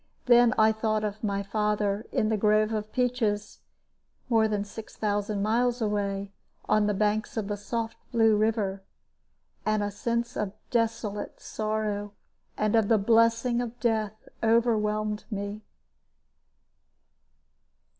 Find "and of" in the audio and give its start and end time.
12.57-12.87